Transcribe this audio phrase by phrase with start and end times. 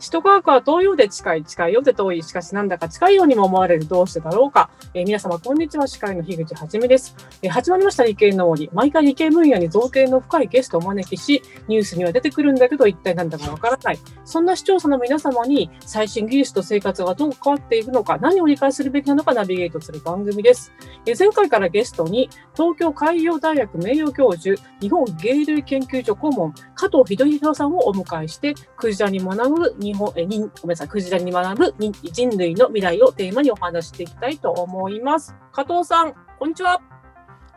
[0.00, 4.70] 首都科学は東洋で近い、近いようで遠い、しかしなんだか近いようにも思われる、どうしてだろうか。
[4.94, 5.86] えー、皆様、こんにちは。
[5.86, 7.14] 司会の樋口はじめです。
[7.42, 8.70] えー、始まりました理系の森。
[8.72, 13.98] 毎回理系分野に造形の深いゲストをお招きし、ニュースには出てくるんだけど、一体なんだかわからない。
[14.24, 20.72] そんな視聴者の皆様に、最新技術と生活がどう変わっていくのか、何を理解するべきなのかナビゲートする番組です。
[21.04, 31.74] えー、前回からゲストに、東京海洋大学名誉教授、日本芸類研究所顧問、加藤秀弘さんをお迎えして、クジラに学ぶ日本、え、にごめんなさい、クジラに学ぶ
[32.12, 35.34] 人類の未来をテーマにお話していきたいと思います。
[35.52, 36.80] 加藤さん、こんにちは。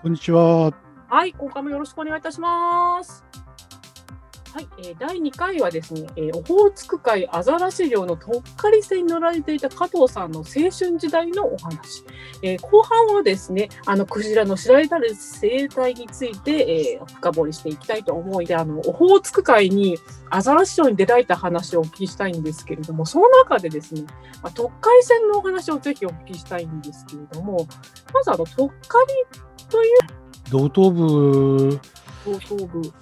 [0.01, 0.73] こんにちは。
[1.07, 3.23] はい、今回もよろしくお願いいたします。
[4.53, 12.03] はい、えー、第2回はですね、えー、オホーツク海アザラシ漁のとっかり船に乗られていた加藤さんの青春時代のお話、
[12.43, 19.97] えー、後半はですね、あのクジラの知られざる生態について、えー、深掘りしていきたいと思いで、あのオホーツク海に
[20.29, 24.03] アザラシ漁に出られた話をお聞きしたいんですけれども、その中でですね、
[24.43, 27.65] まあ、とっかり船のお話をぜひお聞きしたいんですけれども、
[28.13, 28.99] まずあのとっか
[29.33, 29.97] りという。
[30.51, 31.79] 道東部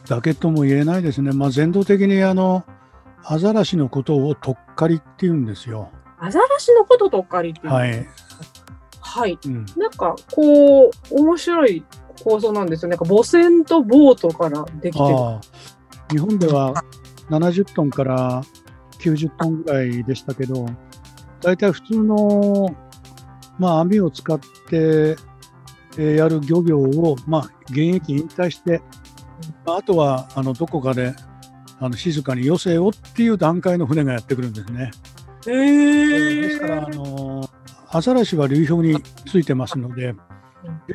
[0.07, 2.65] だけとも言えないですね、まあ、全道的にあの
[3.23, 5.91] アザラシのことをとっかりって言うんですよ。
[6.19, 8.07] アザラシのこととっかりってはい。
[8.99, 11.83] はい、うん、なんかこう面白い
[12.23, 12.89] 構造なんですよ。
[12.89, 15.15] なんか母船とボートからできてる。
[16.09, 16.83] 日本では
[17.29, 18.41] 70トンから
[18.99, 20.65] 90トンぐらいでしたけど、
[21.41, 22.75] 大体普通の、
[23.57, 25.15] まあ、網を使って
[25.97, 28.81] やる漁業を、まあ、現役引退して
[29.65, 31.13] あとはあのどこかで
[31.79, 34.91] あの静かに余生をっていう段階の船がやってくるんですね。
[35.47, 37.49] えー、ですからあの
[37.89, 40.13] アザラシは流氷についてますので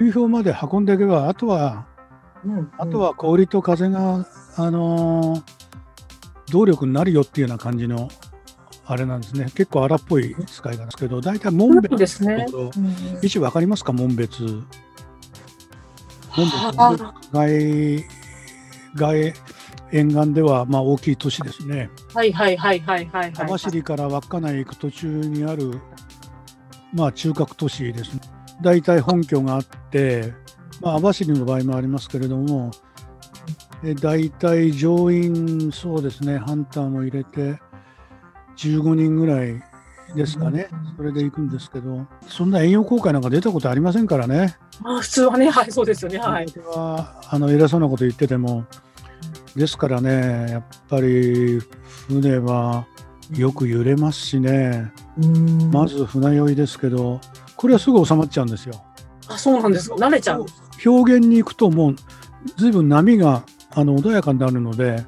[0.01, 1.87] 流氷まで運んでいけばあとは、
[2.45, 5.43] うんうん、あとは氷と風があの
[6.51, 8.09] 動力になるよっていうような感じの
[8.87, 9.47] あれなんですね。
[9.47, 12.47] 結構荒っぽい使いなんですけど大体紋別ですね、
[13.21, 13.93] 位置分かりますか？
[13.93, 14.45] 紋別。
[14.45, 14.63] 紋
[16.37, 18.05] 別外
[18.97, 19.35] 外
[19.93, 21.91] 沿岸ではまあ大きい都市ですね。
[22.15, 23.47] はいはいはいはいはい、はい。
[23.47, 25.81] 網走から稚内行く途中にある
[26.93, 28.21] まあ中核都市ですね。
[28.63, 30.33] 大体本拠があって、
[30.81, 32.71] まあ、網走の場合もありますけれども、
[33.85, 37.61] え大体乗員、そうですね、ハンターも入れて
[38.57, 39.63] 15人ぐらい
[40.15, 44.57] ですかね、それで行くんですけど、そんな遠洋航海なんか出たことありませんからね。
[44.83, 46.19] あ普通はね、はい、そうですよね。
[46.19, 46.47] はい。
[46.65, 48.65] はあの偉そうなこと言ってても、
[49.57, 51.61] ですからね、やっぱり
[52.09, 52.87] 船は
[53.35, 54.93] よく揺れますしね、
[55.73, 57.21] まず船酔いですけど、
[57.57, 58.75] これはすぐ収まっちゃうんですよ。
[59.29, 60.47] あそうなんですか、慣れちゃう。
[60.85, 61.97] 表現に行くと、もう
[62.57, 63.45] ずいぶん波が
[63.75, 65.05] あの穏やかになるので、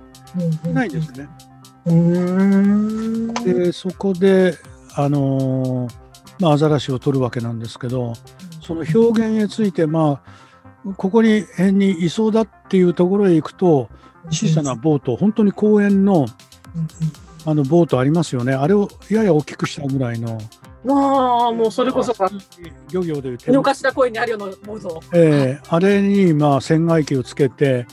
[0.73, 1.29] ないですね。
[3.45, 4.55] でそこで、
[4.95, 5.93] あのー、
[6.41, 8.15] まあ、アザラシを取るわけなんですけど、
[8.63, 13.89] その表現について、まあ、ここに辺にいそうだっていうところへ行くと、
[14.31, 16.27] 小さなボート、本当に公園の
[17.47, 20.39] あのボートありますよね、あれをやや大きくしたぐらいの。
[20.89, 22.31] ああ、もうそれこそか。
[22.91, 23.51] 漁業でいうと。
[23.51, 25.01] 井の頭公園にあるようなボート。
[25.15, 27.87] ええー、あれにまあ船外機をつけて、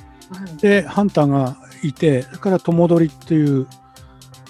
[0.60, 3.68] で、ハンターがいて、それから友取っていう、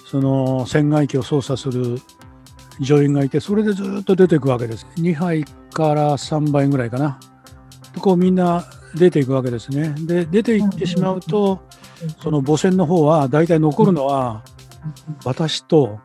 [0.08, 2.00] その船外機を操作する
[2.80, 4.86] 乗員がいて、それでずっと出ていくわけです。
[4.98, 5.44] 2杯
[5.74, 7.20] から3杯ぐらいかな。
[8.00, 9.94] こうみんな出ていくわけですね。
[10.00, 11.62] で出ていってしまうと
[12.22, 14.44] その母船の方は大体残るのは
[15.24, 16.00] 私と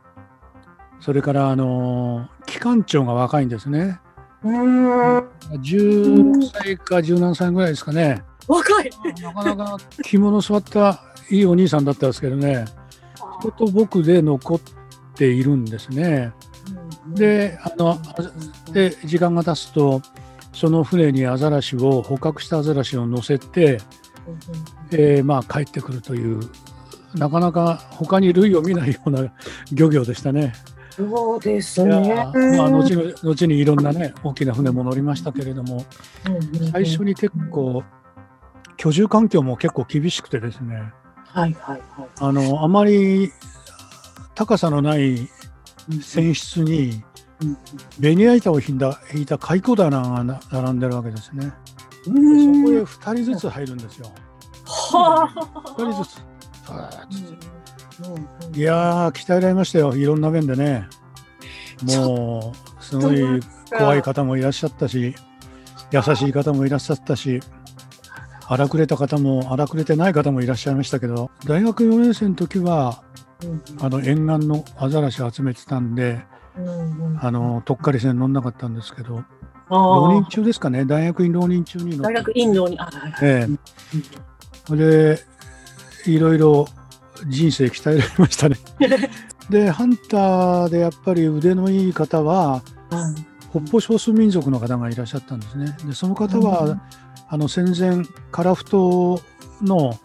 [1.00, 4.00] それからあの機関長が若いんですね。
[4.42, 8.22] 10歳か17歳ぐらいですかね。
[8.48, 8.90] 若い
[9.22, 12.64] なかなか着物座ったいいお兄さんだったんですけどね。
[13.40, 14.60] それと僕で残っ
[15.14, 16.32] ているんですね。
[17.14, 17.98] であの
[18.72, 20.00] で時間が経つと
[20.53, 23.78] その船にアザラシを捕獲したアザラシを乗せて、
[24.91, 26.41] えー、まあ帰ってくるという
[27.15, 29.32] なかなか他に類を見ないような
[29.73, 30.52] 漁業でしたね。
[30.91, 32.14] そうですね。
[32.56, 35.85] まあ、後に後にいろんなね大きな船も乗りましたけれども、
[36.73, 37.82] 最初に結構
[38.76, 40.93] 居住環境も結構厳しくてですね。
[41.26, 42.08] はいはいはい。
[42.19, 43.32] あのあまり
[44.35, 45.29] 高さのない
[46.00, 47.03] 船室に
[47.98, 51.52] ベニヤ板を引いた引いた蚕棚が並んでるわけですね。
[52.04, 54.06] そこへ2人ずつ入るんですよ。
[54.66, 55.28] は
[55.76, 56.31] 2人ずつ。
[58.56, 60.88] いやー、鍛えられましたよ、いろんな面でね。
[61.82, 63.40] もう、すごい
[63.70, 65.14] 怖い方もいらっしゃったし、
[65.90, 67.40] 優しい方もいらっしゃったし、
[68.46, 73.02] 荒くれた方も荒くれてない方もいらっしゃいましたけど、大学4年生の時は、
[73.81, 76.25] あの沿岸のアザラシ集めてたんで、
[77.20, 79.25] あのとっかり船乗んなかったんですけど、
[79.69, 83.47] 浪人中ですかね、大学院浪人中に大学院浪人、あはいえ
[84.70, 85.25] え、で、
[86.06, 86.67] いろいろ
[87.26, 88.56] 人生鍛えられましたね。
[89.50, 92.62] で、ハンターでやっぱり腕のいい方は、
[93.50, 95.76] 北方少数民族の方がいらっしゃったんですね。
[95.85, 96.81] でその方は、うん、
[97.29, 99.20] あの戦前、樺太
[99.62, 99.99] の、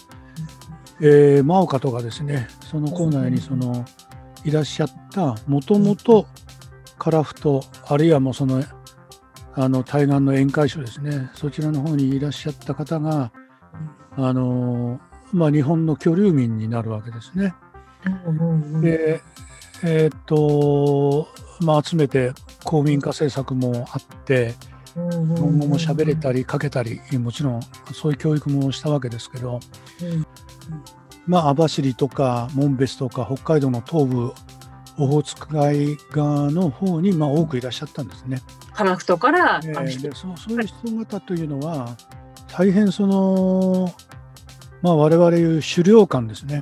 [0.99, 3.85] えー、真岡とかですね、その校内にその
[4.45, 6.27] いらっしゃった、もともと
[6.97, 8.63] 樺太、あるいはもうその
[9.53, 13.31] あの対岸の宴会所ですね、そちらの方にいらっしゃった方が、
[14.17, 14.99] あの
[15.33, 17.53] まあ、日本の居留民になるわけですね。
[18.81, 19.21] で、
[19.83, 21.27] えー、っと、
[21.61, 22.33] まあ、集めて
[22.63, 24.55] 公民化政策もあって、
[24.93, 24.99] 日
[25.41, 27.61] 本語も喋れたり書けたり、もちろん
[27.93, 29.59] そういう教育もしたわけですけど、
[31.27, 34.33] まあ、網走とか紋別とか北海道の東部、
[34.97, 38.41] オホーツク海側の方にまあ多くいらっしゃったんですね。
[38.73, 41.95] 樺太から、えー、でそそういう人方というのは、
[42.47, 43.93] 大変その、
[44.81, 46.61] まあ、我々いう狩猟感ですね。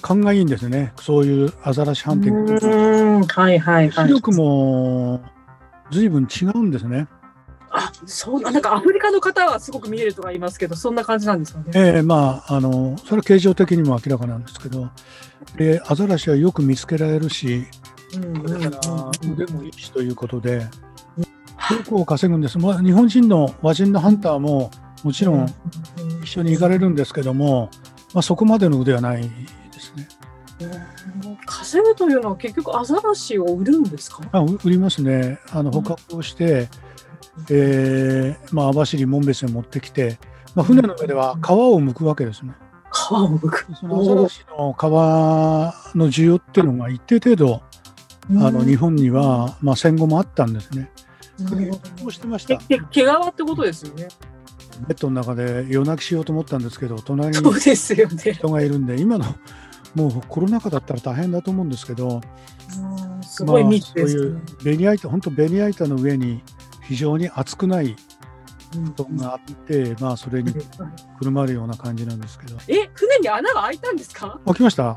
[0.00, 3.26] 勘がいいんですね、そういうアザラシハンティング。
[3.26, 4.08] はいはいはい。
[4.08, 5.20] 視力も
[5.90, 7.08] 随分違うんですね。
[7.78, 11.64] あそうなんかアフリカの方はすごく見えるとか言いますけど、そんな感じなんですかね？
[11.74, 14.88] ええー、まあ、あのそれは形状的にも明らかなんですけど、
[15.56, 17.66] でアザラシはよく見つけられるし、
[18.10, 20.68] それから腕もいいしということで、よ
[21.86, 22.58] くを稼ぐんです。
[22.58, 24.70] まあ、日本人の和人のハンターも
[25.02, 25.46] もちろん
[26.22, 27.70] 一緒に行かれるんですけども、
[28.14, 29.28] まあ、そこまでの腕はないで
[29.80, 30.08] すね。
[31.44, 34.22] 稼ぐというのは結局アザラシを売るんですか？
[34.32, 35.38] あ売りますね。
[35.50, 36.68] あの捕獲をして、
[37.50, 40.18] えーまあ、網走紋別に持ってきて、
[40.54, 42.54] まあ、船の上では皮を剥くわけですね。
[42.92, 44.82] 皮を剥くそのアザラシの皮
[45.96, 47.62] の需要っていうのが一定程度
[48.30, 50.90] あの日本には、まあ、戦後もあったんですね。
[51.38, 52.56] そうしてました。
[52.56, 54.08] 毛皮ってことですよね。
[54.88, 57.54] ベッドの中で夜泣きしようと思ったんですけど、隣に
[58.34, 59.24] 人がいるんで、今の
[59.94, 62.20] もうコロナ禍だったら大変だと思うんですけど、
[63.22, 66.42] すごい密です、ね、そういうベニヤ板、本当ベニヤ板の上に
[66.88, 67.96] 非常に厚くない
[68.72, 72.56] 布団があって、うん、まあそれにくるまるような感じなんですけど。
[72.68, 74.40] え、船に穴が開いたんですか？
[74.44, 74.96] 開きました。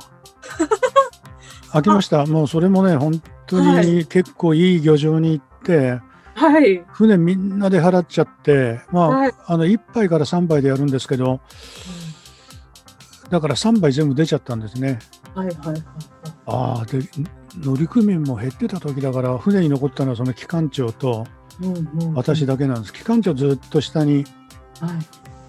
[1.72, 2.26] 開きました。
[2.26, 6.02] もうそれもね、本当に結構いい漁場に行って。
[6.36, 11.42] はい、船みんなで払っちゃって、まあ、はい、あの1杯から3杯でやるんですけど、
[13.30, 15.00] だから3杯全部出ちゃったんですね。
[15.36, 15.84] はいはいはい、
[16.46, 17.02] ああ、で、
[17.60, 21.28] 乗組員も減ってた時だから、船に残ったのはその機関長と
[22.16, 22.94] 私だけなんです。
[22.94, 24.26] 機関長ずっと下に、はい、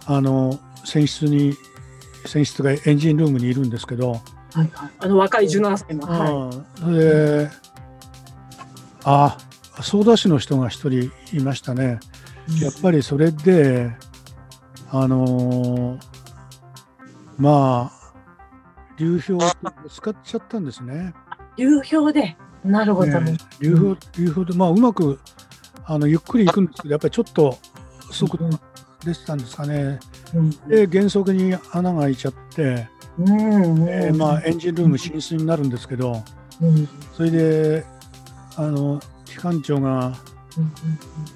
[0.06, 1.54] あの船室に、
[2.26, 4.18] 船室がエンジンルームにいるんですけど、は
[4.64, 6.06] いはい、あの若い17歳の。
[6.06, 6.50] は
[6.90, 7.50] い、で、
[9.04, 9.36] あ
[9.78, 12.00] あ、ソーダ市の人が一人いましたね。
[12.60, 13.94] やっぱりそれで、
[14.90, 15.98] あのー、
[17.38, 18.12] まあ、
[18.98, 19.40] 流氷
[19.88, 21.14] 使っちゃったんですね。
[21.56, 25.20] 流氷で、なるほど、ね、流氷、流氷で、まあ、うまく、
[25.92, 27.58] あのゆっくり行くんですけど、やっぱりちょっと
[28.12, 28.60] 速度が
[29.04, 29.98] 出てたんですかね。
[30.32, 32.86] うん、で、減速に穴が開いちゃって、
[33.18, 33.88] うん。
[33.88, 36.22] えー、まあ、エンジンルーム浸水になるんですけど、
[36.62, 37.84] うん、それで、
[38.54, 40.14] あの、機関長が、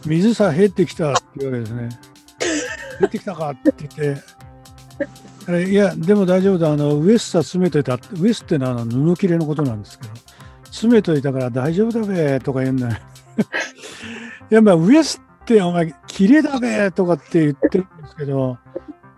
[0.07, 1.89] 水さ減ってきたっていうわけですね。
[3.01, 4.17] 減ってきたかって言っ
[5.67, 10.13] て、いや、でも大丈夫だ、あのウエスタ詰めといた、ウエスってのはあの布切れのことなんですけど、
[10.67, 12.97] 詰めといたから大丈夫だべとか言うんだよ。
[14.51, 18.59] いや、まあ、ウエスってお前、切れだべとかって言ってるんですけど、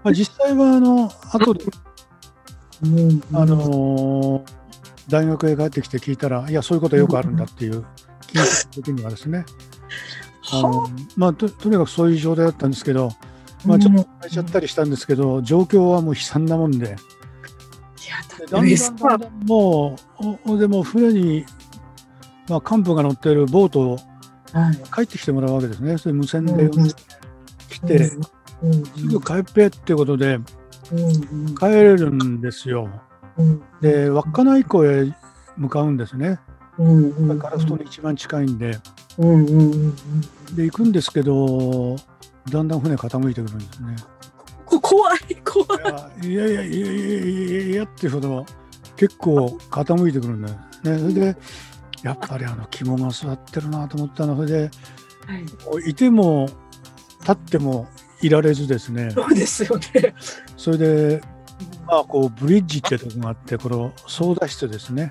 [0.02, 1.64] まあ、実際はあの後で、
[3.32, 4.44] あのー、
[5.08, 7.84] 大学へ帰ってきて聞いたら、いや、そういうことよくあるんだっていう
[8.20, 9.44] 聞いた時にはですね、
[10.52, 13.10] あのまあと、とにかくそういう状態だったんですけど、
[13.64, 16.96] まあ、ちょっと泣いちゃったりしたんですけど、状況はもう悲惨なもんで、
[18.50, 19.96] だんだんも
[20.44, 21.44] う、でも船に、
[22.48, 23.98] まあ、幹部が乗っているボート
[24.56, 26.70] を帰ってきてもらうわけですね、それ無線で
[27.68, 28.18] 来て、す
[29.08, 30.38] ぐ帰っぺっていうことで、
[31.58, 32.88] 帰れるんですよ。
[33.80, 35.12] で、稚内港へ
[35.56, 36.40] 向かうんですね。
[36.78, 38.78] うんうん、カラフトに一番近いんで、
[40.54, 41.96] で行くんですけど
[42.50, 43.96] だんだん船傾いてくるんですね。
[44.66, 45.64] 怖い怖
[46.22, 48.44] いいやいやいやいやいやいやっていうほど
[48.96, 50.60] 結構傾いてくるんだよね。
[50.98, 51.36] それで
[52.02, 54.68] やっぱりあの肝が座ってるなと思ったのそれで、は
[55.86, 56.48] い、いても
[57.20, 57.88] 立っても
[58.22, 59.10] いられずですね。
[59.10, 60.14] そうですよね。
[60.56, 61.20] それで
[61.86, 65.08] まあこうブリッジってとこがあってこの操舵室ですね、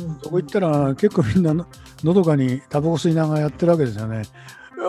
[0.00, 1.66] うん、そこ行ったら結構みんなの
[2.02, 4.22] のどかにタバコ吸いながらやってるわけですよね。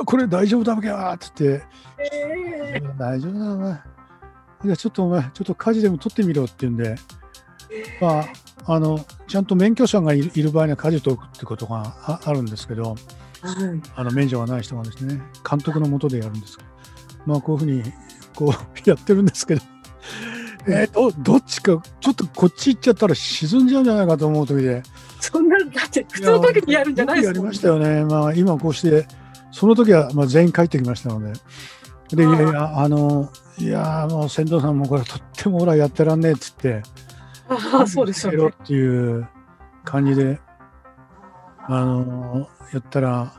[0.06, 0.88] これ大丈夫だべけ？
[0.88, 1.64] やっつって、
[2.74, 3.72] えー、大丈夫だお前。
[4.66, 6.96] いやちょっとお前ちょっと火事でも取ってみろって言うんで、
[8.00, 8.26] まあ
[8.66, 12.96] あのちゃんと免許者がいる場合には舵取るってことがあるんですけど、はい、
[13.96, 16.58] あの免許がない人がですね監督のもとでやるんです。
[17.26, 17.94] まあこういうふうに
[18.36, 18.54] こう
[18.90, 19.62] やってるんですけど、
[20.68, 24.84] えー、どどっちかちょっとこっち行っちゃったら沈んじゃうんじゃないかと思う時で。
[25.20, 28.04] そんなだって普通の時にやるんじゃないですか、やりましたよね。
[28.04, 29.08] まあ今こうして
[29.52, 31.34] その時はまあ全員帰ってきましたので。
[32.16, 36.84] でいやいやあのいやもう船頭さんもこれとってもほらやってらんねえっつって
[37.50, 38.50] あそうですよね。
[38.50, 39.28] っていう
[39.84, 40.40] 感じで、
[41.68, 43.34] あのやったら、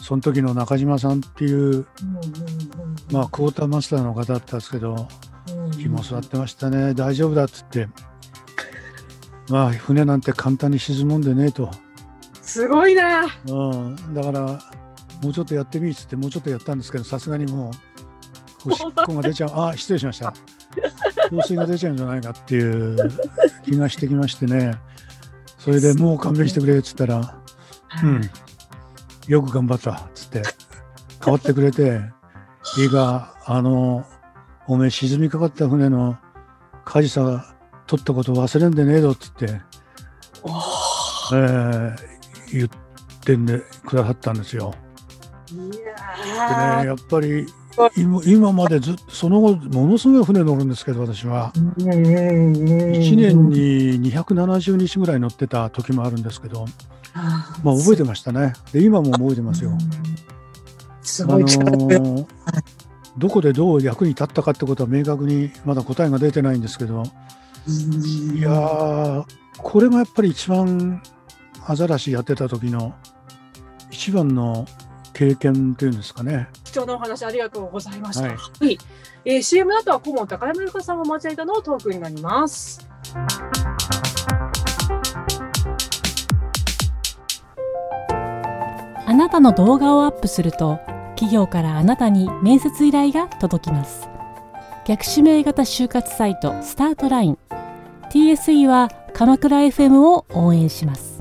[0.00, 1.86] その時の中島さんっていう、
[3.10, 5.08] まあ、クォーターマスターの方だったんですけど、
[5.78, 7.88] 日も座ってましたね、大丈夫だっつって、
[9.48, 11.70] まあ、船なんて簡単に沈むんでねえと。
[12.42, 13.26] すごいな。
[13.48, 14.40] うん、だから、
[15.22, 17.70] もうちょっとやってみっつって、もうちょっとやったんですけど、さすがにも
[18.66, 20.34] う、おしっこが出ちゃう、あ失礼しました。
[21.30, 22.96] 香水が出ちゃうんじゃないかっていう
[23.64, 24.72] 気がしてきましてね、
[25.58, 27.38] それでもう勘弁してくれっつったら、
[28.02, 28.20] うん、
[29.26, 30.42] よく頑張ったっつって、
[31.24, 32.00] 変わってくれて、
[32.78, 34.04] いいか、あの、
[34.68, 36.18] おめえ沈みかかった船の
[36.84, 37.54] 舵さ
[37.86, 39.46] 取ったこと忘れんでねえぞっつって、
[41.32, 41.96] えー、
[42.52, 42.68] 言っ
[43.24, 44.74] てんでくださったんですよ。
[45.48, 47.46] でね、やっぱり
[47.96, 51.52] 今今までずっとその後ものすごい船乗るんですけど私は。
[51.54, 56.66] 1年に270日ぐらい乗ってた時もあるんですけど
[57.62, 58.54] まあ覚えてましたね。
[58.72, 59.72] で今も覚えてますよ。
[61.02, 62.26] すごい力、あのー、
[63.16, 67.04] どこでどう役に立ったかってことは明確にまだ答えが出てないんですけど
[68.34, 69.24] いや
[69.58, 71.02] これがやっぱり一番
[71.66, 72.94] アザラシやってた時の
[73.90, 74.66] 一番の
[75.16, 76.48] 経験っていうんですかね。
[76.62, 78.24] 貴重なお話ありがとうございました。
[78.24, 78.78] はい、はい、
[79.24, 82.86] えー、CM の後は顧問高山由香さんを交えたのトークになります。
[89.06, 90.80] あなたの動画をアップすると
[91.14, 94.10] 企業からあなたに面接依頼が届きます。
[94.84, 97.38] 逆指名型就活サイトスタートライン
[98.10, 101.15] TSE は鎌倉 FM を応援します。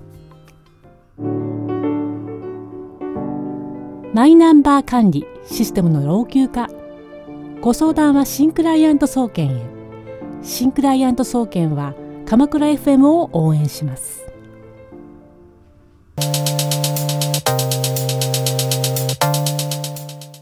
[4.16, 6.70] マイナンバー管理システムの老朽化。
[7.60, 9.66] ご相談は新クライアント総研へ。
[10.42, 11.94] 新クライアント総研は
[12.26, 14.26] 鎌倉 FM を応援します。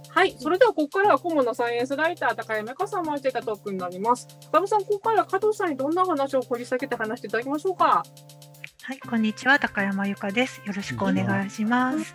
[0.10, 4.28] はいそれではここからは顧問のサイエンスライター高山香さんを交えたトークになります。
[4.52, 8.04] 高山さんここから加藤さんにどんな話を掘り下げて話していただきましょうか。
[8.84, 10.62] はい、こんにちは、高山由香です。
[10.64, 12.14] よろしくお願いします。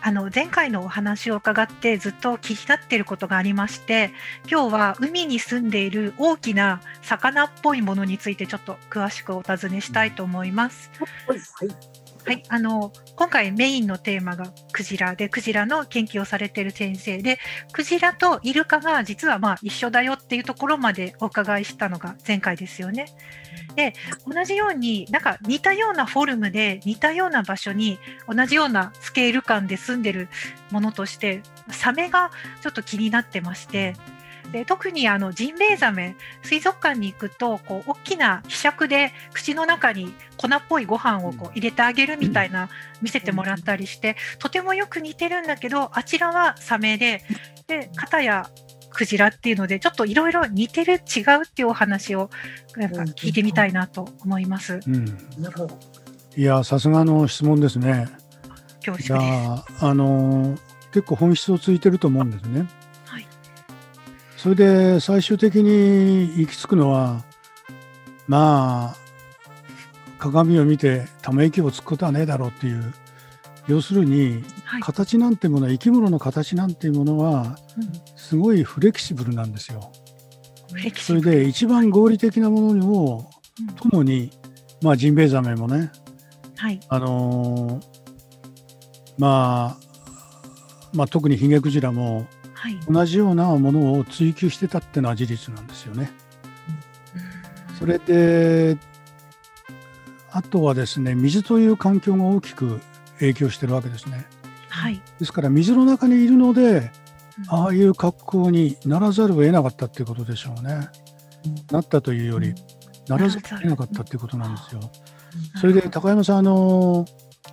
[0.00, 4.12] あの前回のお話を伺ってずっと気になっていることがありまして
[4.50, 10.90] 今日は海に住んでいる大きな魚っぽいものについてちょっと詳しくお尋ねしたいと思います。
[11.26, 17.38] はいはい、あの今回メインのテーマがクジラでクジラの研究をされている先生で
[17.72, 23.06] クジラとイルカが実はまあ一緒だよっていうところまでお伺いしたのが前回ですよね。
[23.76, 23.94] で
[24.26, 27.98] 同じようになんか似たようなフォルムで似たような場所に
[28.28, 30.28] 同じようなスケール感で住んでる
[30.70, 33.94] ものとしてサメがちょっと気になってまして
[34.52, 42.68] で特にあのジンベエザメ水族館に行くとこう大きなひしゃくで口の中に粉っぽいご飯をこう入れてあげるみたいな
[43.02, 47.22] 見せてもらったりしてとてもよく似てるんだけどあちらはサメで
[47.66, 48.50] で片や
[48.90, 51.00] クジラっていうのでちょっといろいろ似てる違う
[51.46, 52.30] っていうお話を
[52.76, 54.80] なんか聞いてみたいなと思います。
[54.86, 55.06] うん、
[56.36, 58.08] いやさすがの質問ですね。
[58.84, 59.84] 恐縮です。
[59.84, 60.56] あの
[60.92, 62.66] 結構本質をついてると思うんですね。
[64.38, 67.24] それで最終的に行き着くのは
[68.28, 68.96] まあ
[70.18, 72.94] 鏡を見てため息をつくことはねえだろうっていう
[73.66, 74.42] 要するに、
[74.80, 77.58] 形なんてものは生き物の形なんていうものは
[78.16, 79.92] すごいフレキシブルなんですよ。
[80.96, 83.30] それで一番合理的なものにも、
[83.76, 84.30] ともに、
[84.80, 85.92] まあ、ジンベエザメもね、
[86.56, 87.82] はい、あのー、
[89.18, 89.78] まあ、
[90.94, 92.26] まあ特にヒゲクジラも
[92.58, 96.10] はい、同じようなものを追求してたっていうのは事実なんですよね。
[97.78, 98.76] それで
[100.32, 102.80] あとはですね水という環境が大きく
[103.20, 104.26] 影響してるわけですね。
[104.68, 106.90] はい、ですから水の中にいるので、
[107.48, 110.88] ああいう格好にならざるを得なかったっていうことでしょうね。
[111.70, 112.54] なったというより、
[113.08, 114.80] ならざるを得なかったっていうことなんですよ。
[115.60, 117.06] それで高山さん、あの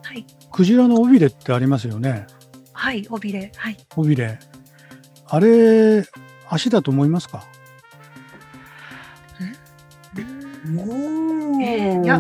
[0.03, 2.25] はい、クジラの尾びれってありますよね。
[2.73, 3.51] はい、尾びれ。
[3.55, 3.77] はい。
[3.95, 4.39] 尾びれ。
[5.27, 6.07] あれ、
[6.49, 7.45] 足だと思いますか？
[11.61, 12.19] えー、いや、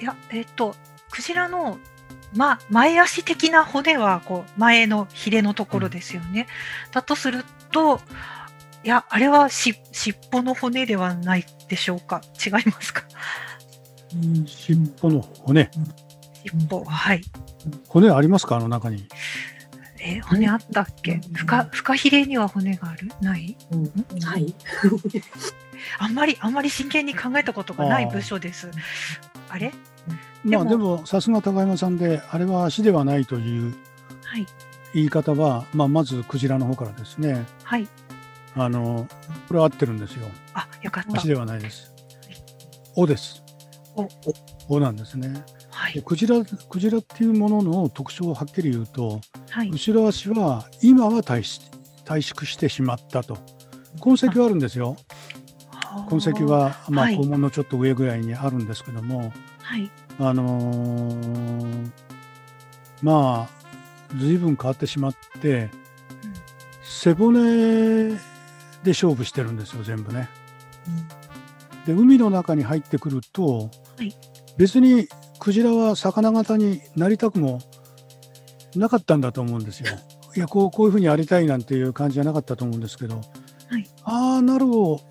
[0.00, 0.74] いや、えっ、と、
[1.10, 1.78] クジラの、
[2.34, 6.46] ま、前足的な骨は、こう、前のヒレのところですよね。
[6.86, 8.00] うん、だとすると、
[8.82, 12.20] いや、あれはし尻尾の骨ではないでしょうか？
[12.44, 13.04] 違いますか？
[14.14, 15.70] うん、尻尾の骨。
[16.44, 17.22] 尻尾、はい。
[17.88, 19.08] 骨ありますか、あの中に。
[20.06, 21.20] え骨あったっけ？
[21.34, 23.10] フカフカヒレには骨がある？
[23.20, 24.54] ない、うん、ない。
[25.98, 28.70] あんまりあんまり真剣に考えたことがない部署です。
[29.48, 29.72] あれ？
[30.44, 31.06] まあでも。
[31.06, 33.74] さすが高山さんであれは足ではないという
[34.94, 37.44] 言い方は、まあ、まずクジラの方からですね。
[37.62, 37.88] はい。
[38.56, 39.08] あの
[39.48, 40.28] これは合ってるんですよ。
[40.52, 41.18] あよかった。
[41.18, 41.92] 足ではないです
[42.94, 43.42] 「お」です
[43.96, 44.06] 「お」
[44.76, 45.28] おなんですね。
[45.28, 45.42] はい、
[46.02, 49.20] クジラクジラっていうものの特徴をはっきり言うと、
[49.50, 51.42] はい、後ろ足は今は退
[52.04, 53.38] 退縮してしまったと。
[54.00, 54.96] 痕跡はあるんですよ。
[56.08, 59.32] 痕跡は、まあ、肛門のちょっと上ぐらいにあるんですけども、
[59.62, 61.90] はい、あのー、
[63.02, 63.64] まあ
[64.16, 65.70] 随分変わってしまって、うん、
[66.82, 70.28] 背骨で勝負してるんですよ全部ね。
[71.86, 74.12] うん、で海の中に入ってくると、はい、
[74.56, 75.08] 別に
[75.44, 77.60] クジラは魚型になりたくも
[78.74, 79.92] なかったんだと思うんですよ。
[80.34, 80.40] い。
[80.40, 85.02] やこうこういうふうにやりたいなんていう感じじゃなかったと思うんですけど、はい、ああなるを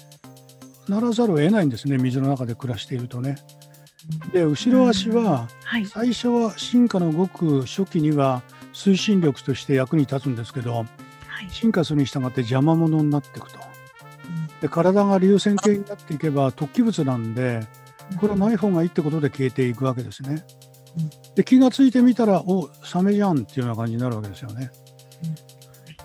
[0.88, 3.36] ならざるを得ないんですね水の中で暮らしているとね。
[4.32, 5.48] で後ろ足は、
[5.86, 8.42] 最初は進化のごく初期には
[8.74, 10.88] 推進力として役に立つんですけど、はい、
[11.52, 13.60] 進化するに従って邪魔者になっていくと。
[14.62, 17.68] で体が流線形になっていけば突起物なんで
[18.20, 20.44] これはない方がいいってことで消えていくわけですね。
[21.36, 24.72] で気が付いてみたらおサメじゃんっていうような感じになるわけですよね。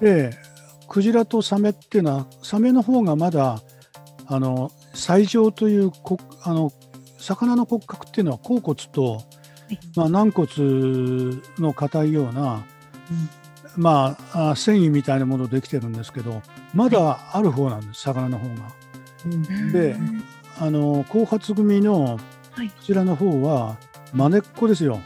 [0.00, 0.30] で
[0.88, 3.60] クジラとサメっていうのはサメの方がまだ
[4.26, 5.92] あの最上という
[6.42, 6.72] あの
[7.18, 9.22] 魚の骨格っていうのは甲骨と、
[9.96, 10.48] まあ、軟骨
[11.58, 12.64] の硬いような、
[13.76, 16.42] まあ、繊維みたいなものできてるんですけど
[16.72, 18.72] まだある方なんです魚の方が。
[19.72, 19.96] で
[20.60, 23.78] あの後発組のこちらの方は
[24.12, 25.00] まねっこですよ。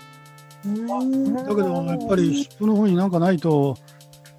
[0.65, 3.77] だけどやっぱり尻尾の方になんかないと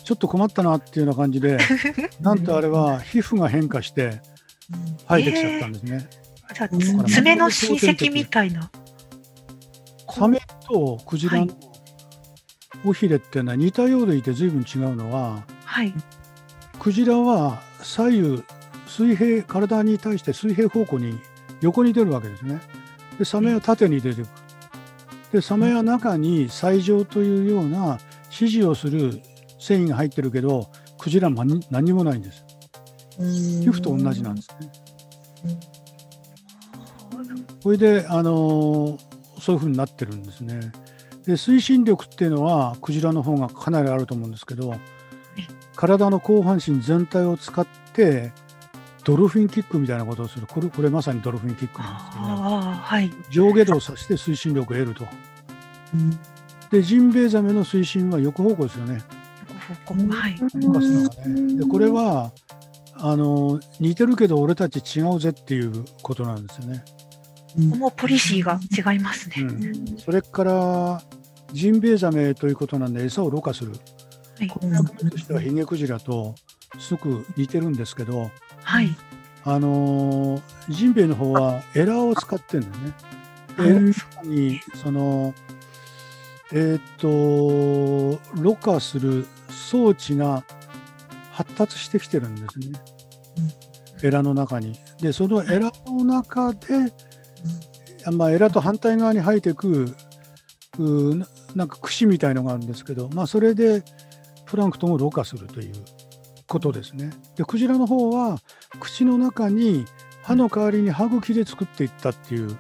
[0.04, 1.58] ちょっと困ったなっていうような感じで
[2.21, 4.21] なんとあれは皮膚が変化して
[5.08, 6.10] 生えてきちゃったんですね。
[6.49, 8.69] えー、じゃあ爪の親戚みたいな。
[10.10, 11.47] サメとクジラの
[12.86, 15.93] 尾ひれっていうのは似たようでいて随分違うのは、はい、
[16.80, 18.43] クジラは左右
[18.95, 21.19] 水平体に対して水平方向に
[21.62, 22.62] 横に出るわけですね。
[23.17, 24.27] でサメは縦に出てくる。
[25.32, 29.19] でサメは中に最上というような指示をする
[29.60, 32.45] 繊維が入ってるけどクジラは何もないんです。
[33.17, 34.71] 皮膚と同じなんですね。
[37.63, 38.99] これで、あの
[39.39, 40.71] そういうふうになってるんですね。
[41.25, 44.75] で推進力っていうのはクジラの方がかなりあると思うんですけど
[45.75, 48.32] 体の後半身全体を使って
[49.04, 55.06] ドルフィンキックみたいなことをするこれこれまさにドルフィンキックなんですけど、はい、上下動させて推進力を得ると。
[55.94, 56.20] うん、
[56.72, 59.02] でジンベエザメの推進は横方向ですよね。
[59.78, 62.32] 横方向、はい、ね、でこれは
[62.96, 66.84] あの似てるけど俺たち違うぜっていうことなんですよね。
[67.78, 68.60] もうポリシーが
[68.94, 69.36] 違いますね。
[69.42, 71.02] うん、それから
[71.52, 73.74] ジンベエザメということなんで餌をろ過する。
[74.39, 74.60] はい、こ
[75.04, 76.34] れとしてはヒゲクジラと
[76.80, 78.32] すごく似てるんですけど、
[78.74, 78.96] はい、
[79.44, 82.94] あのジンベエの方はエラーを使ってるんだよね。
[83.60, 85.36] エラーにその
[86.52, 90.44] えっ、とろ過する装置が
[91.32, 92.80] 発達してきてるんですね。
[94.02, 94.80] エラの中に。
[95.00, 96.92] でそのエラの中で、
[98.12, 99.96] まあ、エラと反対側に生えていく
[101.54, 103.84] なんか串みたいのがあるんですけど、まあ、それで
[104.48, 105.76] プランクトンをろ過するという
[106.54, 107.10] ことですね。
[107.36, 108.38] でクジラの方は
[108.80, 109.86] 口の中に
[110.22, 112.56] 歯の代わりに歯茎で作っていったっていう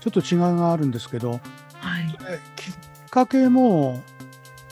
[0.00, 1.40] ちょっと違いがあるんですけど、はい、
[2.56, 4.02] きっかけも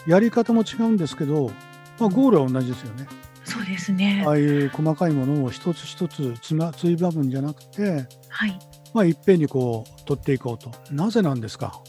[0.07, 1.51] やり方も違うんですけど、
[1.99, 3.07] まあ、ゴールは同じですよね。
[3.45, 4.23] そうですね。
[4.27, 8.59] ああいう細かいものを一つ一つつまついばむんじゃなくて、はい。
[8.93, 10.71] まあ、いっぺんにこう取っていこうと。
[10.93, 11.83] なぜなんですか？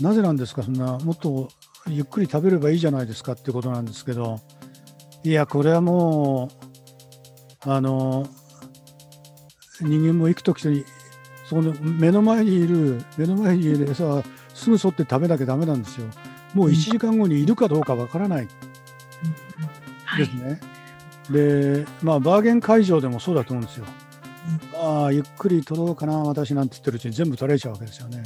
[0.00, 0.62] なぜなんですか？
[0.62, 1.48] そんなもっと
[1.88, 4.40] ゆっくり食べればいいじゃないですかってことなんですけど
[5.26, 6.48] いやこれはも
[7.66, 8.28] うあの
[9.80, 10.84] 人間も生きときに
[11.44, 14.22] その目の前にいる目の前にいる餌は
[14.54, 16.06] すぐ沿って食べなきゃダメなんですよ。
[16.54, 18.46] もう1時間後にいるかどうかわからない
[20.16, 20.60] ですね。
[21.28, 23.86] で、まあ、バーゲン会場でもそうだと思うんですよ。
[24.80, 28.22] ああ、ゆっくり取ろうかな、私なんて言ってるうちに全部取れちゃうわけですよね。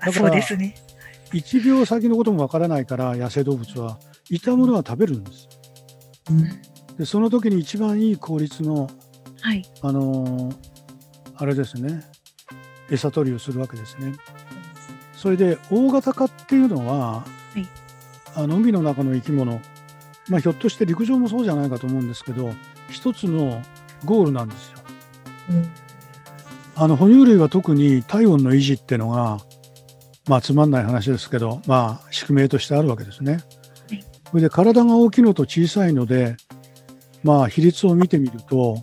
[0.00, 0.76] あ、そうですね。
[1.32, 3.98] 1秒先のこともわからないから、野生動物は
[4.30, 5.59] いたものは食べるんです。
[6.30, 8.88] うん、でその時に一番いい効率の、
[9.40, 10.56] はい、あのー、
[11.36, 12.02] あれですね、
[12.90, 14.14] 餌取りをするわけですね。
[15.14, 17.24] それで大型化っていうのは、は
[17.56, 17.68] い、
[18.34, 19.60] あの海の中の生き物
[20.30, 22.54] まあ、ひょっとして陸上もそうじゃないかと思うんですけど
[22.88, 23.60] 一つの
[24.04, 24.78] ゴールなんですよ。
[25.50, 25.70] うん、
[26.76, 29.38] あの哺乳類は特に体温の維持っていうのが、
[30.28, 33.40] まあ、つまんない話ですけど、まあ、宿命としてあるわけですね。
[34.30, 36.36] それで体が大きいのと小さいので、
[37.22, 38.76] まあ、比率を見てみると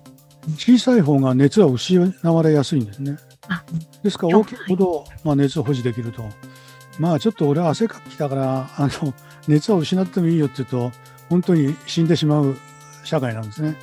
[0.58, 3.18] 小さい方が熱は失われやすいんですね。
[4.04, 6.24] ですから大きいほど、まあ、熱を保持できると。
[7.00, 9.14] まあちょっと俺は汗かきだからあの
[9.48, 10.92] 熱は失ってもいいよって言うと
[11.30, 12.58] 本当に死んでしまう
[13.04, 13.76] 社会なんですね。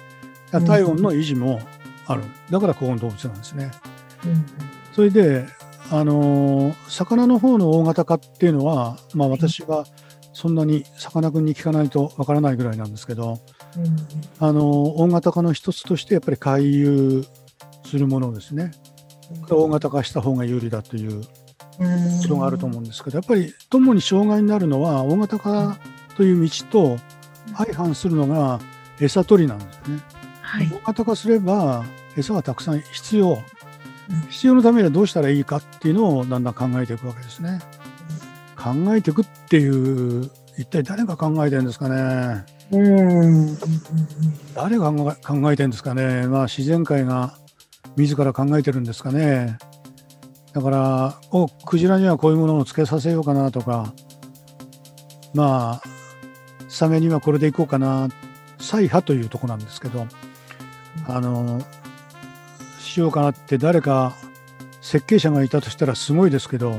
[0.50, 1.60] 体温の維持も
[2.06, 2.22] ある。
[2.50, 3.70] だから高温動物なんですね。
[4.24, 4.46] うん、
[4.92, 5.46] それで、
[5.90, 9.84] あのー、魚の方の大型化っていうのは、まあ、私は
[10.34, 13.38] そんなにさかなクンに聞かないとわからないぐらいなんですけど、
[13.78, 13.96] うん、
[14.40, 17.24] あのー、大型化の一つとしてやっぱり回遊
[17.86, 18.72] するものですね。
[19.48, 21.28] 大型化した方が有利だというこ
[22.28, 25.78] とがあると思うんですけど、やっぱり共に障害になるのは大型化
[26.16, 26.98] という道と
[27.56, 28.60] 相反するのが
[29.00, 30.00] 餌取りなんですね。
[30.42, 31.84] はい、大型化すれば
[32.16, 33.42] 餌はたくさん必要、
[34.30, 37.60] 必要のためにはどうしたらいいかっていうのをだんだん考えていくわけですね。
[38.64, 42.44] 考えていくっていう一体誰が考えてるんですかね？
[42.72, 43.58] うん
[44.54, 46.26] 誰が考えてるんですかね？
[46.26, 47.36] まあ自然界が
[47.96, 49.58] 自ら考えてるんですかね？
[50.54, 53.92] だからおクジラにはこういうものをつけさせようかなとか
[55.34, 55.88] まあ
[56.68, 58.08] サメにはこれでいこうかな
[58.58, 60.06] 采派というとこなんですけど
[61.08, 61.60] あの
[62.78, 64.14] しようかなって誰か
[64.80, 66.78] 設計者がいたとしたらすごいですけど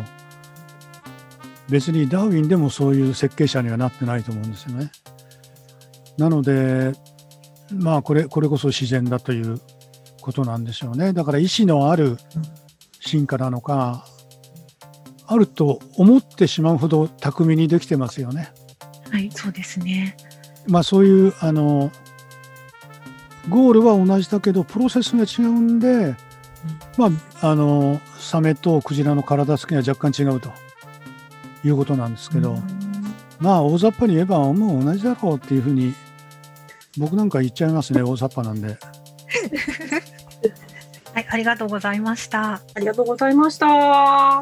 [1.70, 4.92] 別にダーウィンでもそういう設計者にはなってないと思うんですよね。
[6.18, 6.94] なので
[7.72, 9.60] まあこれこれこそ自然だという
[10.22, 11.14] ことなんでしょうね。
[11.14, 12.18] だから意志のある
[13.00, 14.06] 進化なのか
[15.28, 18.52] あると思ってしまうほど巧みにできてますよね。
[19.12, 20.16] はい、そうですね。
[20.68, 21.92] まあそういうあの
[23.50, 26.16] ゴールは同じだけどプロセスが違うんで、うん、
[26.98, 27.10] ま
[27.42, 30.52] ああのサメとクジラの体つきが若干違うと
[31.66, 32.64] いうことなんですけど、うん、
[33.40, 35.94] まあ大雑把に言えばもう同じだろうっていうふうに
[36.98, 38.78] 僕なんか言っちゃいますね大雑把なんで。
[41.14, 42.62] はい、ありがとうございました。
[42.74, 44.42] ありがとうございました。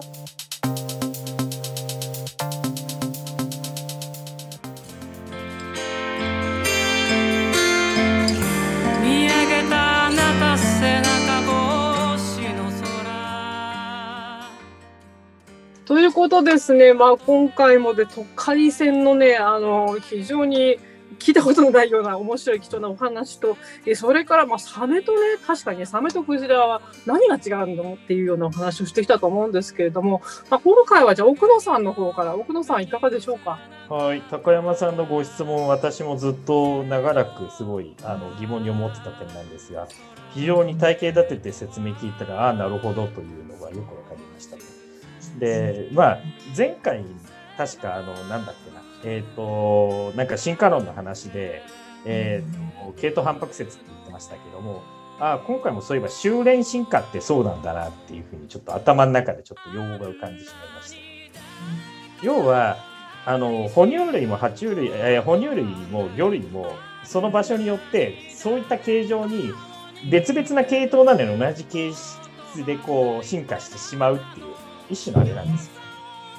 [16.34, 20.80] ことですね、まあ、今回もで、都会線のね、あの、非常に
[21.20, 33.60] 聞いたことのないような面白い貴重なお話と、えそれから、まあ、サメとね、確かにサメとクジラは何が違うんだろうっていうようなお話をしてきたと思うんですけれども、まあ、今回はじゃあ奥野さんの方から、奥野さんいかがでしょうか？
[33.90, 39.88] はい、高山さんのご質問、私もずっと長らくすごいあの疑問に思ってた点なんですが、
[40.34, 44.58] 非常に体系立てて説明聞いたら、ああ、なるほどというのがよくわかりました、
[45.40, 46.20] で、まあ、
[46.56, 47.04] 前回、
[47.58, 51.64] 確か、あの、なんだっけな、えっ、ー、と、なんか進化論の話で、
[52.06, 54.82] えっ、ー、と、系統反発説って言ってましたけども、
[55.20, 60.98] あ今回もそういえば修練進化ってそうなんだなっていうふうにちょっと頭の中でちょっと用語が浮かんでしまいました。
[62.26, 62.78] 要は、
[63.26, 69.54] あの、哺乳類も爬虫類、えー、哺乳類も魚類も、その場所によって、そういった形状に
[70.10, 72.20] 別々な系統なのに同じ形質
[72.66, 74.46] でこう進化してしまうっていう
[74.90, 75.74] 一種のあれなんですよ。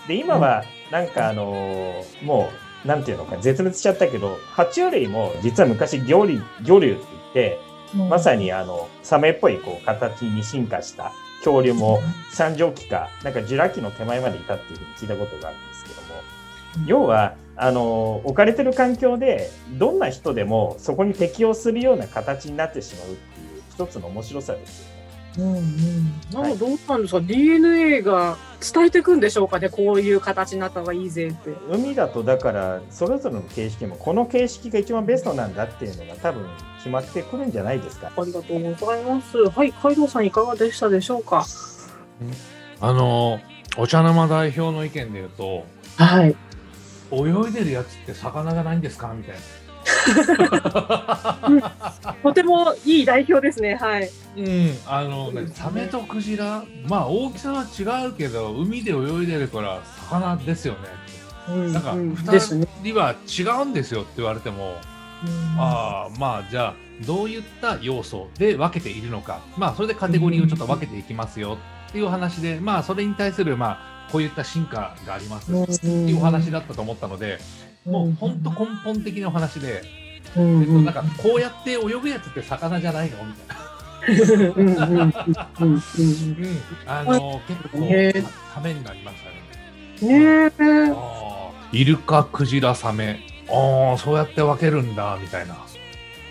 [0.08, 2.50] で、今は、なんかあのー、も
[2.84, 7.60] う、なんていうのか、絶滅しちゃったけど、爬虫類も実は昔魚類、魚類って言って、
[8.08, 16.22] まさにあの、サメっぽいこう形に進化した恐竜も三畳紀か、なんかジュラ紀の手前までいたっていうふうに聞いたことがあるんですけども、
[16.86, 24.93] 要は、あの、置かれてる環境で、どんな人でもそこに適応するような形になってしまうっていう一つの面白さですよね。
[25.36, 31.52] うんうん、なんかどうなんですか、はい、DNA が伝えていくんでしょうかね、こういう形になった方がいいぜって。
[31.70, 36.46] 海だとだから、それぞれの形式も、この形式が一番ベストなんだっていうのが、多分
[36.78, 38.12] 決まってくるんじゃないですか？
[38.16, 39.36] ありがとうございます。
[39.38, 41.44] はい、海道さん、いかがでしたでしょうか？
[42.80, 43.40] あの、
[43.76, 45.66] お茶の間代表の意見で言うと、
[45.96, 46.36] はい。
[47.10, 49.12] 泳いでるやつって魚がないんですか？
[49.14, 49.40] みたいな。
[52.22, 53.76] とてもいい代表ですね。
[53.76, 54.10] はい。
[54.36, 60.80] うん、あの、ね、サメとクジラ、まあ大きさは違うけど、海で泳いでるから魚ですよね。
[61.48, 62.16] うん、なんか二
[62.82, 64.76] 人は違うんですよって言われても、
[65.24, 66.74] うん、ああまあじゃあ
[67.06, 77.38] どういった要素で分けているのか、まあそれでカテゴリーをちょっと分けていきますよっていう話で、まあそれに対するまあこういった進化がありますっていうお話だったと思ったので。
[77.84, 79.82] もう本当根本的なお話で、
[80.36, 83.18] えっと、なんかこうやって泳ぐやつって魚じゃないの？
[83.24, 83.64] みたいな。
[86.86, 87.78] あの結構
[88.54, 89.16] ためになりまし
[90.00, 90.50] たね。
[90.50, 90.52] ね
[91.72, 95.54] イルカ、クジラ、サメ、ああそうやって分けるんだみたいな。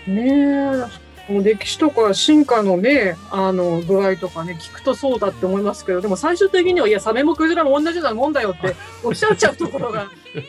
[0.06, 0.86] ね
[1.28, 10.08] もう歴史とか進化のね、あの具合とかね、聞くとそうだって思いますけど、でも最終的には、いや、サメもクジラも同じようなもんだよって おっしゃっちゃうところが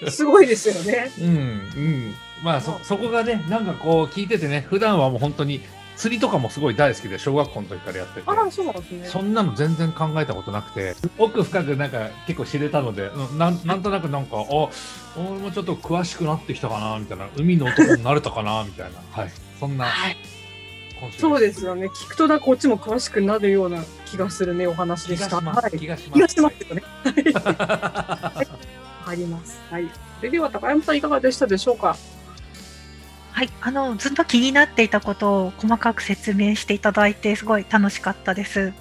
[0.10, 1.12] すごいですよね。
[1.20, 2.16] うん、うん。
[2.44, 5.62] まあそ、そこがね、なんかこう聞いててね、普段はもう本当に
[5.96, 8.24] 釣りとかもすごい大好きで、小学校の時からやってて。
[8.26, 9.08] あそうなんですね。
[9.08, 14.42] そんなの全然考えたことなくて、奥深くなんか結構知れたので、ななんとなくなんか、あ、
[15.18, 19.00] 俺もちょっと詳しくなってきたかな、みたいな、海の男になれたかな、みたいな。
[19.12, 19.32] はい。
[19.58, 19.86] そんな。
[19.86, 20.35] はい
[21.12, 21.88] そうですよね。
[21.88, 25.40] 聞くとだこっちも詳しくなるような気がするね、お話でした。
[25.40, 26.14] はい、気がします。
[26.14, 26.84] 気がしますよね。
[29.08, 29.60] あります。
[29.70, 29.90] はい。
[30.20, 31.96] それでは高山さんいかがでしたでしょうか？
[33.32, 38.72] はい、あのずっと気になっていたことを細かく説明していただいてすごい楽しかったです。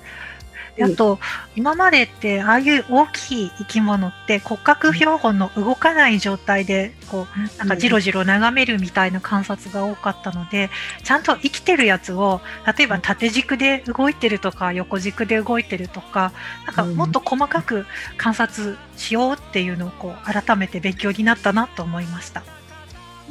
[0.76, 1.20] であと、
[1.54, 10.70] 今までってああいう大きい生き物って骨格標本の動かない状態でこうなんかじろじろ眺めるみたいな観察が多かったので
[11.04, 12.40] ちゃんと生きてるやつを
[12.76, 16.32] 例えば縦軸で動いてるとか横軸で動いてるとか
[16.66, 22.42] なんかもっと細かく観察しようっていうのをこう改めて勉強になったなと思いました。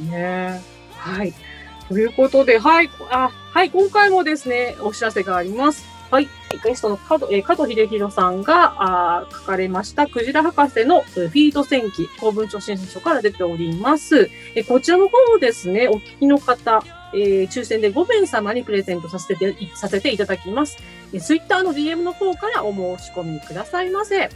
[0.00, 0.62] ね
[0.96, 1.34] はい。
[1.88, 5.84] ということで、はい、あ、はい、今回もですね、お知らせがあります。
[6.10, 6.28] はい。
[6.62, 8.74] ゲストの加藤,、えー、加藤秀弘さんが
[9.20, 14.30] あ書かれましたクジラ博士のフィード戦記公文書新書から出ております。
[14.54, 16.82] えー、こちらの方をですね、お聞きの方、
[17.14, 20.78] えー、抽選で5名様にプレゼントさせてさせていただきます。
[21.12, 24.28] えー、ツイッターの DM の方からお申し込みくださいませ。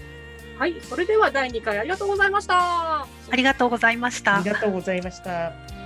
[0.59, 3.03] はい、それでは第2回ありがとうございました。
[3.03, 4.37] ありがとうございました。
[4.39, 5.78] ありがとうございました。